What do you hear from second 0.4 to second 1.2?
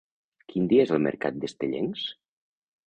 Quin dia és el